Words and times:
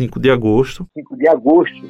5 0.00 0.18
de 0.18 0.30
agosto. 0.30 0.88
5 0.94 1.16
de 1.16 1.28
agosto 1.28 1.86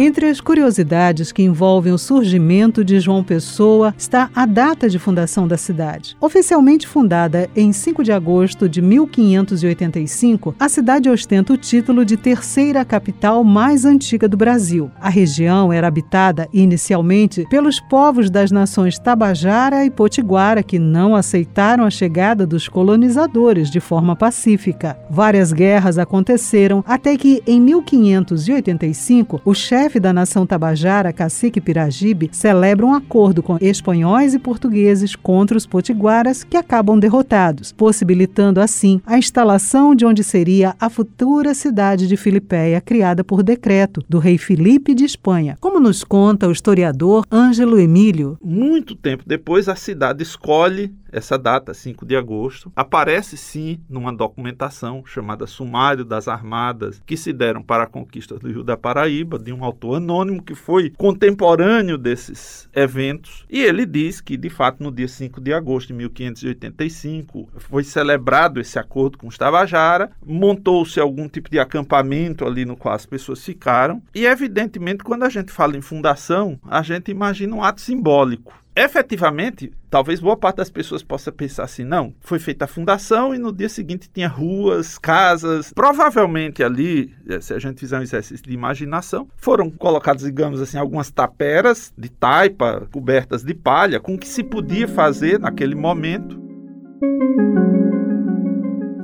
entre 0.00 0.26
as 0.26 0.40
curiosidades 0.40 1.32
que 1.32 1.42
envolvem 1.42 1.92
o 1.92 1.98
surgimento 1.98 2.84
de 2.84 3.00
João 3.00 3.24
Pessoa 3.24 3.92
está 3.98 4.30
a 4.32 4.46
data 4.46 4.88
de 4.88 4.96
fundação 4.96 5.48
da 5.48 5.56
cidade. 5.56 6.16
Oficialmente 6.20 6.86
fundada 6.86 7.50
em 7.56 7.72
5 7.72 8.04
de 8.04 8.12
agosto 8.12 8.68
de 8.68 8.80
1585, 8.80 10.54
a 10.56 10.68
cidade 10.68 11.10
ostenta 11.10 11.52
o 11.52 11.56
título 11.56 12.04
de 12.04 12.16
terceira 12.16 12.84
capital 12.84 13.42
mais 13.42 13.84
antiga 13.84 14.28
do 14.28 14.36
Brasil. 14.36 14.88
A 15.00 15.08
região 15.08 15.72
era 15.72 15.88
habitada 15.88 16.48
inicialmente 16.52 17.44
pelos 17.50 17.80
povos 17.80 18.30
das 18.30 18.52
nações 18.52 19.00
Tabajara 19.00 19.84
e 19.84 19.90
Potiguara, 19.90 20.62
que 20.62 20.78
não 20.78 21.16
aceitaram 21.16 21.82
a 21.82 21.90
chegada 21.90 22.46
dos 22.46 22.68
colonizadores 22.68 23.68
de 23.68 23.80
forma 23.80 24.14
pacífica. 24.14 24.96
Várias 25.10 25.52
guerras 25.52 25.98
aconteceram 25.98 26.84
até 26.86 27.16
que, 27.16 27.42
em 27.44 27.60
1585, 27.60 29.40
o 29.44 29.52
chefe 29.54 29.87
chefe 29.88 29.98
da 29.98 30.12
nação 30.12 30.46
tabajara, 30.46 31.14
cacique 31.14 31.62
Piragibe, 31.62 32.28
celebra 32.30 32.84
um 32.84 32.92
acordo 32.92 33.42
com 33.42 33.56
espanhóis 33.58 34.34
e 34.34 34.38
portugueses 34.38 35.16
contra 35.16 35.56
os 35.56 35.64
potiguaras, 35.64 36.44
que 36.44 36.58
acabam 36.58 36.98
derrotados, 36.98 37.72
possibilitando 37.72 38.60
assim 38.60 39.00
a 39.06 39.16
instalação 39.16 39.94
de 39.94 40.04
onde 40.04 40.22
seria 40.22 40.76
a 40.78 40.90
futura 40.90 41.54
cidade 41.54 42.06
de 42.06 42.18
Filipéia, 42.18 42.82
criada 42.82 43.24
por 43.24 43.42
decreto 43.42 44.04
do 44.06 44.18
rei 44.18 44.36
Filipe 44.36 44.94
de 44.94 45.06
Espanha. 45.06 45.56
Como 45.58 45.80
nos 45.80 46.04
conta 46.04 46.46
o 46.46 46.52
historiador 46.52 47.24
Ângelo 47.32 47.80
Emílio. 47.80 48.36
Muito 48.44 48.94
tempo 48.94 49.24
depois, 49.26 49.70
a 49.70 49.74
cidade 49.74 50.22
escolhe 50.22 50.92
essa 51.12 51.38
data, 51.38 51.74
5 51.74 52.04
de 52.04 52.16
agosto, 52.16 52.72
aparece 52.74 53.36
sim 53.36 53.80
numa 53.88 54.12
documentação 54.12 55.04
chamada 55.06 55.46
Sumário 55.46 56.04
das 56.04 56.28
Armadas 56.28 57.02
que 57.06 57.16
se 57.16 57.32
deram 57.32 57.62
para 57.62 57.84
a 57.84 57.86
conquista 57.86 58.38
do 58.38 58.48
Rio 58.48 58.64
da 58.64 58.76
Paraíba, 58.76 59.38
de 59.38 59.52
um 59.52 59.64
autor 59.64 59.96
anônimo 59.96 60.42
que 60.42 60.54
foi 60.54 60.90
contemporâneo 60.90 61.96
desses 61.96 62.68
eventos. 62.74 63.44
E 63.48 63.62
ele 63.62 63.86
diz 63.86 64.20
que, 64.20 64.36
de 64.36 64.50
fato, 64.50 64.82
no 64.82 64.92
dia 64.92 65.08
5 65.08 65.40
de 65.40 65.52
agosto 65.52 65.88
de 65.88 65.94
1585, 65.94 67.48
foi 67.56 67.84
celebrado 67.84 68.60
esse 68.60 68.78
acordo 68.78 69.18
com 69.18 69.26
os 69.26 69.38
Tabajara, 69.38 70.10
montou-se 70.24 71.00
algum 71.00 71.28
tipo 71.28 71.50
de 71.50 71.58
acampamento 71.58 72.46
ali 72.46 72.64
no 72.64 72.76
qual 72.76 72.94
as 72.94 73.06
pessoas 73.06 73.44
ficaram. 73.44 74.02
E, 74.14 74.26
evidentemente, 74.26 75.04
quando 75.04 75.24
a 75.24 75.28
gente 75.28 75.52
fala 75.52 75.76
em 75.76 75.80
fundação, 75.80 76.58
a 76.68 76.82
gente 76.82 77.10
imagina 77.10 77.54
um 77.54 77.62
ato 77.62 77.80
simbólico 77.80 78.52
efetivamente, 78.78 79.72
talvez 79.90 80.20
boa 80.20 80.36
parte 80.36 80.56
das 80.56 80.70
pessoas 80.70 81.02
possa 81.02 81.32
pensar 81.32 81.64
assim, 81.64 81.84
não, 81.84 82.14
foi 82.20 82.38
feita 82.38 82.64
a 82.64 82.68
fundação 82.68 83.34
e 83.34 83.38
no 83.38 83.52
dia 83.52 83.68
seguinte 83.68 84.08
tinha 84.12 84.28
ruas, 84.28 84.98
casas. 84.98 85.72
Provavelmente 85.72 86.62
ali, 86.62 87.14
eh, 87.28 87.40
se 87.40 87.52
a 87.52 87.58
gente 87.58 87.80
fizer 87.80 87.98
um 87.98 88.02
exercício 88.02 88.44
de 88.46 88.52
imaginação, 88.52 89.28
foram 89.36 89.70
colocadas, 89.70 90.22
digamos 90.22 90.60
assim, 90.60 90.78
algumas 90.78 91.10
taperas 91.10 91.92
de 91.98 92.08
taipa 92.08 92.86
cobertas 92.92 93.42
de 93.42 93.54
palha 93.54 93.98
com 93.98 94.14
o 94.14 94.18
que 94.18 94.28
se 94.28 94.44
podia 94.44 94.86
fazer 94.86 95.40
naquele 95.40 95.74
momento. 95.74 96.48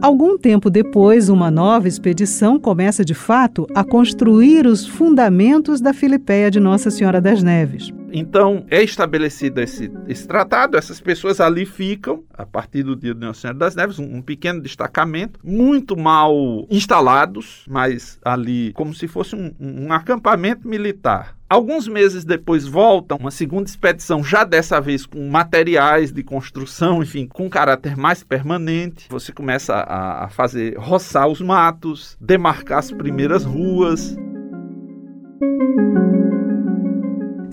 Algum 0.05 0.37
tempo 0.37 0.69
depois, 0.69 1.31
uma 1.31 1.51
nova 1.51 1.89
expedição 1.89 2.61
começa 2.61 3.03
de 3.03 3.15
fato 3.15 3.67
a 3.75 3.83
construir 3.83 4.67
os 4.67 4.87
fundamentos 4.87 5.81
da 5.81 5.95
Filipéia 5.95 6.51
de 6.51 6.61
Nossa 6.61 6.91
Senhora 6.91 7.23
das 7.23 7.43
Neves. 7.43 7.91
Então, 8.17 8.65
é 8.71 8.81
estabelecido 8.81 9.61
esse, 9.61 9.91
esse 10.07 10.29
tratado, 10.29 10.77
essas 10.77 11.01
pessoas 11.01 11.41
ali 11.41 11.67
ficam, 11.67 12.23
a 12.33 12.47
partir 12.47 12.85
do 12.85 12.95
dia 12.95 13.13
de 13.13 13.19
Nossa 13.19 13.41
Senhora 13.41 13.59
das 13.59 13.75
Neves, 13.75 13.99
um, 13.99 14.19
um 14.19 14.23
pequeno 14.23 14.63
destacamento, 14.63 15.41
muito 15.43 15.97
mal 15.97 16.33
instalados, 16.71 17.65
mas 17.69 18.21
ali 18.25 18.73
como 18.75 18.95
se 18.95 19.09
fosse 19.09 19.35
um, 19.35 19.53
um 19.59 19.93
acampamento 19.93 20.69
militar. 20.69 21.37
Alguns 21.49 21.89
meses 21.89 22.25
depois 22.25 22.65
voltam 22.67 23.19
uma 23.19 23.33
segunda 23.33 23.69
expedição, 23.69 24.23
já 24.23 24.45
dessa 24.45 24.81
vez 24.81 25.05
com 25.05 25.29
materiais 25.29 26.13
de 26.13 26.23
construção, 26.23 27.03
enfim, 27.03 27.27
com 27.27 27.51
caráter 27.51 27.97
mais 27.97 28.23
permanente. 28.23 29.09
Você 29.11 29.33
começa 29.33 29.75
a, 29.75 30.27
a 30.27 30.29
fazer 30.29 30.79
roçar 30.79 31.27
os 31.27 31.41
matos, 31.41 32.17
demarcar 32.21 32.79
as 32.79 32.93
primeiras 32.93 33.45
ruas. 33.45 34.17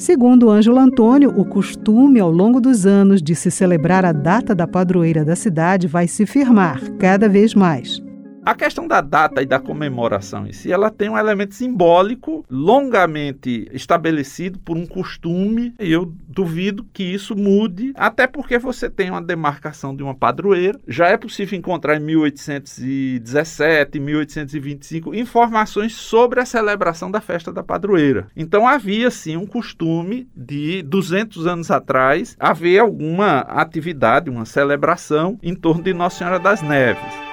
Segundo 0.02 0.50
Ângelo 0.50 0.80
Antônio, 0.80 1.32
o 1.40 1.46
costume 1.46 2.20
ao 2.20 2.32
longo 2.32 2.60
dos 2.60 2.88
anos 2.88 3.22
de 3.22 3.36
se 3.36 3.52
celebrar 3.52 4.04
a 4.04 4.12
data 4.12 4.56
da 4.56 4.66
padroeira 4.66 5.24
da 5.24 5.36
cidade 5.36 5.86
vai 5.86 6.08
se 6.08 6.26
firmar 6.26 6.82
cada 6.98 7.30
vez 7.30 7.54
mais. 7.54 8.02
A 8.44 8.56
questão 8.56 8.88
da 8.88 9.02
data 9.02 9.44
e 9.44 9.46
da 9.46 9.60
comemoração 9.60 10.48
em 10.48 10.52
si, 10.52 10.72
ela 10.72 10.90
tem 10.90 11.10
um 11.10 11.18
elemento 11.18 11.54
simbólico 11.54 12.44
longamente 12.50 13.68
estabelecido 13.72 14.58
por 14.58 14.76
um 14.76 14.88
costume, 14.88 15.76
e 15.80 15.92
eu 15.92 16.12
duvido 16.28 16.84
que 16.92 17.04
isso 17.04 17.36
mude, 17.36 17.94
até 17.96 18.26
porque 18.26 18.58
você 18.58 18.90
tem 18.90 19.12
uma 19.12 19.22
demarcação 19.22 19.96
de 19.96 20.02
uma 20.02 20.16
padroeira. 20.16 20.80
Já 20.88 21.10
é 21.10 21.18
possível 21.18 21.56
encontrar 21.58 21.98
em 21.98 22.00
1817, 22.00 24.00
1825 24.00 25.14
informações 25.14 25.94
sobre 25.94 26.40
a 26.40 26.46
celebração 26.46 27.12
da 27.12 27.22
festa 27.22 27.54
da 27.54 27.62
padroeira. 27.62 28.28
Então 28.36 28.68
havia 28.68 29.12
sim 29.12 29.38
um 29.38 29.46
costume 29.46 30.28
de 30.36 30.82
200 30.82 31.46
anos 31.46 31.70
atrás 31.70 32.36
haver 32.40 32.80
alguma 32.80 33.42
atividade, 33.42 34.32
uma 34.32 34.46
celebração 34.46 35.38
em 35.44 35.54
torno 35.54 35.84
de 35.84 35.94
Nossa 35.94 36.18
Senhora 36.18 36.40
das 36.40 36.64
Neves. 36.64 37.31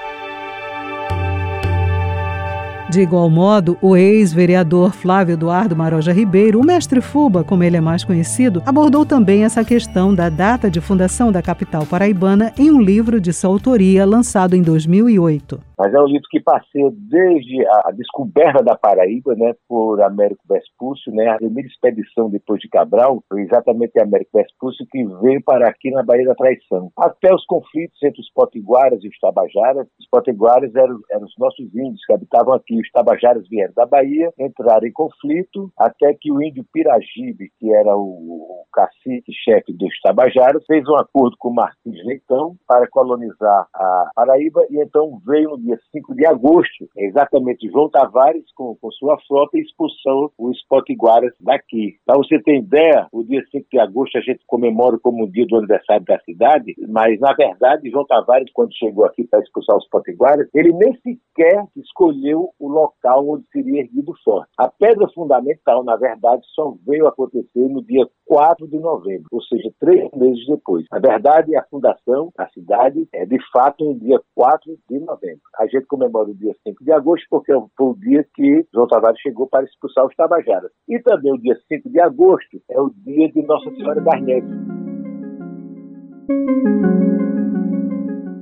De 2.90 3.02
igual 3.02 3.28
modo, 3.28 3.76
o 3.82 3.94
ex-vereador 3.94 4.92
Flávio 4.92 5.34
Eduardo 5.34 5.76
Maroja 5.76 6.10
Ribeiro, 6.10 6.58
o 6.58 6.64
mestre 6.64 7.02
Fuba, 7.02 7.44
como 7.44 7.62
ele 7.62 7.76
é 7.76 7.82
mais 7.82 8.02
conhecido, 8.02 8.62
abordou 8.64 9.04
também 9.04 9.44
essa 9.44 9.62
questão 9.62 10.14
da 10.14 10.30
data 10.30 10.70
de 10.70 10.80
fundação 10.80 11.30
da 11.30 11.42
capital 11.42 11.84
paraibana 11.84 12.50
em 12.58 12.70
um 12.70 12.80
livro 12.80 13.20
de 13.20 13.30
sua 13.30 13.50
autoria 13.50 14.06
lançado 14.06 14.56
em 14.56 14.62
2008. 14.62 15.68
Mas 15.78 15.94
é 15.94 16.00
um 16.00 16.06
livro 16.06 16.26
que 16.28 16.40
passeia 16.40 16.90
desde 16.92 17.64
a, 17.68 17.92
descoberta 17.92 18.64
da 18.64 18.76
Paraíba, 18.76 19.34
né, 19.36 19.54
por 19.68 20.02
Américo 20.02 20.42
Vespúcio, 20.48 21.12
né, 21.12 21.28
a 21.28 21.36
primeira 21.36 21.68
expedição 21.68 22.28
depois 22.28 22.60
de 22.60 22.68
Cabral 22.68 23.22
foi 23.28 23.42
exatamente 23.42 24.00
Américo 24.00 24.30
Vespúcio 24.34 24.84
que 24.90 25.04
veio 25.22 25.40
para 25.44 25.68
aqui 25.68 25.90
na 25.92 26.02
Baía 26.02 26.26
da 26.26 26.34
Traição. 26.34 26.90
Até 26.98 27.32
os 27.32 27.44
conflitos 27.46 28.02
entre 28.02 28.20
os 28.20 28.30
potiguaras 28.32 29.04
e 29.04 29.08
os 29.08 29.18
tabajaras, 29.20 29.86
os 30.00 30.08
potiguaras 30.10 30.74
eram, 30.74 30.98
eram 31.12 31.26
os 31.26 31.34
nossos 31.38 31.66
índios 31.72 32.04
que 32.04 32.12
habitavam 32.12 32.54
aqui, 32.54 32.77
os 32.80 32.90
tabajaras 32.90 33.48
vieram 33.48 33.72
da 33.74 33.86
Bahia, 33.86 34.32
entraram 34.38 34.86
em 34.86 34.92
conflito, 34.92 35.70
até 35.78 36.14
que 36.14 36.30
o 36.32 36.42
índio 36.42 36.64
Piragibe, 36.72 37.50
que 37.58 37.72
era 37.72 37.96
o, 37.96 38.02
o 38.02 38.64
cacique-chefe 38.72 39.72
dos 39.72 39.92
tabajaras, 40.02 40.64
fez 40.66 40.86
um 40.88 40.96
acordo 40.96 41.36
com 41.38 41.50
Martins 41.50 42.04
Leitão 42.04 42.56
para 42.66 42.88
colonizar 42.88 43.66
a 43.74 44.10
Paraíba 44.14 44.64
e 44.70 44.80
então 44.80 45.20
veio 45.26 45.50
no 45.50 45.58
dia 45.58 45.78
5 45.92 46.14
de 46.14 46.26
agosto, 46.26 46.88
exatamente 46.96 47.68
João 47.70 47.90
Tavares 47.90 48.44
com, 48.54 48.76
com 48.76 48.90
sua 48.92 49.18
frota 49.26 49.58
e 49.58 49.62
expulsou 49.62 50.32
os 50.38 50.62
potiguaras 50.66 51.32
daqui. 51.40 51.96
Para 52.06 52.16
você 52.16 52.40
ter 52.40 52.58
ideia, 52.58 53.06
o 53.12 53.22
dia 53.22 53.42
5 53.50 53.66
de 53.70 53.78
agosto 53.78 54.18
a 54.18 54.20
gente 54.20 54.40
comemora 54.46 54.98
como 54.98 55.24
o 55.24 55.30
dia 55.30 55.46
do 55.46 55.56
aniversário 55.56 56.04
da 56.04 56.18
cidade, 56.20 56.74
mas 56.88 57.18
na 57.20 57.32
verdade 57.32 57.90
João 57.90 58.06
Tavares, 58.06 58.50
quando 58.52 58.74
chegou 58.74 59.04
aqui 59.04 59.24
para 59.24 59.40
expulsar 59.40 59.76
os 59.76 59.88
potiguaras, 59.88 60.48
ele 60.54 60.72
nem 60.72 60.94
sequer 60.96 61.64
escolheu 61.76 62.50
o 62.58 62.67
local 62.68 63.28
onde 63.28 63.44
seria 63.52 63.80
erguido 63.80 64.12
o 64.12 64.18
forte. 64.24 64.50
A 64.58 64.68
pedra 64.68 65.08
fundamental, 65.14 65.84
na 65.84 65.96
verdade, 65.96 66.42
só 66.54 66.74
veio 66.86 67.06
acontecer 67.06 67.68
no 67.68 67.82
dia 67.82 68.06
4 68.26 68.68
de 68.68 68.78
novembro, 68.78 69.26
ou 69.32 69.42
seja, 69.42 69.70
três 69.80 70.10
meses 70.12 70.46
depois. 70.46 70.84
Na 70.90 70.98
verdade, 70.98 71.56
a 71.56 71.64
fundação 71.64 72.30
da 72.36 72.48
cidade 72.48 73.08
é 73.12 73.24
de 73.24 73.38
fato 73.52 73.84
no 73.84 73.98
dia 73.98 74.20
4 74.34 74.76
de 74.88 74.98
novembro 75.00 75.40
a 75.58 75.66
gente 75.66 75.86
comemora 75.86 76.30
o 76.30 76.34
dia 76.34 76.54
5 76.66 76.84
de 76.84 76.92
agosto 76.92 77.26
porque 77.28 77.52
foi 77.76 77.86
o 77.86 77.94
dia 77.94 78.24
que 78.34 78.66
João 78.72 78.86
Tavares 78.86 79.20
chegou 79.20 79.48
para 79.48 79.64
expulsar 79.64 80.06
os 80.06 80.14
tabajaras. 80.14 80.70
E 80.88 80.98
também 81.00 81.32
o 81.32 81.38
dia 81.38 81.56
5 81.68 81.90
de 81.90 82.00
agosto 82.00 82.62
é 82.70 82.80
o 82.80 82.90
dia 82.90 83.30
de 83.30 83.42
Nossa 83.42 83.70
Senhora 83.70 84.00
das 84.00 84.22
Neves. 84.22 84.58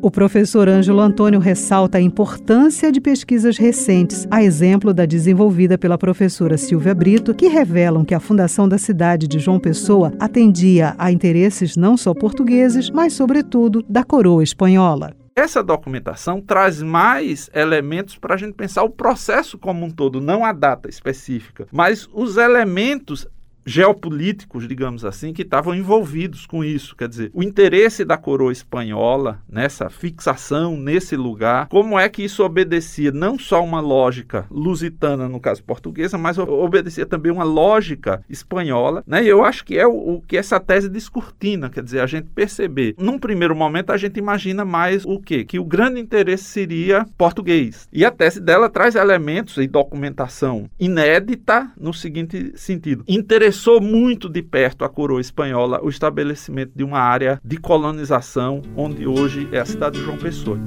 O 0.06 0.10
professor 0.10 0.68
Ângelo 0.68 1.00
Antônio 1.00 1.40
ressalta 1.40 1.98
a 1.98 2.00
importância 2.00 2.92
de 2.92 3.00
pesquisas 3.00 3.58
recentes, 3.58 4.24
a 4.30 4.40
exemplo 4.40 4.94
da 4.94 5.04
desenvolvida 5.04 5.76
pela 5.76 5.98
professora 5.98 6.56
Silvia 6.56 6.94
Brito, 6.94 7.34
que 7.34 7.48
revelam 7.48 8.04
que 8.04 8.14
a 8.14 8.20
fundação 8.20 8.68
da 8.68 8.78
cidade 8.78 9.26
de 9.26 9.40
João 9.40 9.58
Pessoa 9.58 10.12
atendia 10.20 10.94
a 10.96 11.10
interesses 11.10 11.76
não 11.76 11.96
só 11.96 12.14
portugueses, 12.14 12.88
mas, 12.88 13.14
sobretudo, 13.14 13.84
da 13.88 14.04
coroa 14.04 14.44
espanhola. 14.44 15.12
Essa 15.34 15.60
documentação 15.60 16.40
traz 16.40 16.80
mais 16.80 17.50
elementos 17.52 18.16
para 18.16 18.34
a 18.34 18.38
gente 18.38 18.54
pensar 18.54 18.84
o 18.84 18.88
processo 18.88 19.58
como 19.58 19.84
um 19.84 19.90
todo, 19.90 20.20
não 20.20 20.44
a 20.44 20.52
data 20.52 20.88
específica, 20.88 21.66
mas 21.72 22.08
os 22.12 22.36
elementos 22.36 23.26
geopolíticos, 23.66 24.68
digamos 24.68 25.04
assim, 25.04 25.32
que 25.32 25.42
estavam 25.42 25.74
envolvidos 25.74 26.46
com 26.46 26.64
isso. 26.64 26.94
Quer 26.94 27.08
dizer, 27.08 27.30
o 27.34 27.42
interesse 27.42 28.04
da 28.04 28.16
coroa 28.16 28.52
espanhola 28.52 29.42
nessa 29.48 29.90
fixação 29.90 30.76
nesse 30.76 31.16
lugar, 31.16 31.68
como 31.68 31.98
é 31.98 32.08
que 32.08 32.22
isso 32.22 32.44
obedecia 32.44 33.10
não 33.10 33.38
só 33.38 33.62
uma 33.62 33.80
lógica 33.80 34.46
lusitana, 34.50 35.28
no 35.28 35.40
caso 35.40 35.64
portuguesa, 35.64 36.16
mas 36.16 36.38
obedecia 36.38 37.04
também 37.04 37.32
uma 37.32 37.44
lógica 37.44 38.22
espanhola, 38.30 39.02
né? 39.06 39.24
E 39.24 39.28
eu 39.28 39.44
acho 39.44 39.64
que 39.64 39.76
é 39.76 39.86
o, 39.86 40.16
o 40.16 40.22
que 40.22 40.36
essa 40.36 40.60
tese 40.60 40.88
descortina, 40.88 41.68
quer 41.68 41.82
dizer, 41.82 42.00
a 42.00 42.06
gente 42.06 42.28
perceber. 42.28 42.94
Num 42.98 43.18
primeiro 43.18 43.56
momento 43.56 43.90
a 43.90 43.96
gente 43.96 44.18
imagina 44.18 44.64
mais 44.64 45.04
o 45.04 45.18
quê? 45.18 45.44
Que 45.44 45.58
o 45.58 45.64
grande 45.64 46.00
interesse 46.00 46.44
seria 46.44 47.04
português. 47.18 47.88
E 47.92 48.04
a 48.04 48.10
tese 48.10 48.40
dela 48.40 48.70
traz 48.70 48.94
elementos 48.94 49.56
e 49.56 49.66
documentação 49.66 50.70
inédita 50.78 51.72
no 51.76 51.92
seguinte 51.92 52.52
sentido: 52.54 53.02
interessou 53.56 53.80
muito 53.80 54.28
de 54.28 54.42
perto 54.42 54.84
a 54.84 54.88
coroa 54.88 55.20
espanhola 55.20 55.80
o 55.82 55.88
estabelecimento 55.88 56.72
de 56.76 56.84
uma 56.84 56.98
área 56.98 57.40
de 57.42 57.56
colonização 57.56 58.60
onde 58.76 59.06
hoje 59.06 59.48
é 59.50 59.58
a 59.58 59.64
cidade 59.64 59.98
de 59.98 60.04
João 60.04 60.18
Pessoa. 60.18 60.58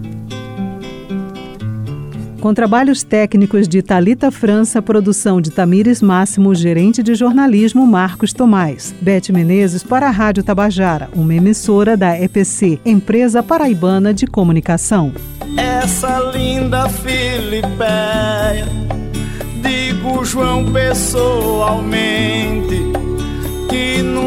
Com 2.41 2.53
trabalhos 2.53 3.03
técnicos 3.03 3.68
de 3.68 3.81
Talita 3.83 4.31
França, 4.31 4.81
produção 4.81 5.39
de 5.39 5.51
Tamires 5.51 6.01
Máximo, 6.01 6.56
gerente 6.56 7.03
de 7.03 7.13
jornalismo 7.13 7.86
Marcos 7.86 8.33
Tomás. 8.33 8.95
Bete 9.01 9.31
Menezes 9.31 9.83
para 9.83 10.07
a 10.07 10.12
Rádio 10.12 10.41
Tabajara, 10.41 11.09
uma 11.13 11.33
emissora 11.36 11.95
da 11.95 12.18
EPC, 12.19 12.80
Empresa 12.86 13.44
Paraibana 13.44 14.13
de 14.13 14.25
Comunicação. 14.25 15.13
Essa 15.57 16.31
linda 16.33 16.88
Filipeia, 16.89 18.68
digo 19.62 20.24
João 20.24 20.71
pessoalmente, 20.71 22.29
que 22.29 22.29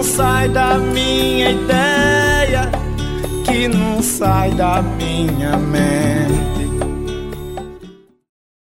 não 0.02 0.08
sai 0.08 0.49
da 0.49 0.78
minha 0.78 1.52
ideia, 1.52 2.69
que 3.44 3.69
não 3.69 4.02
sai 4.02 4.50
da 4.50 4.82
minha 4.82 5.56
mente 5.56 6.61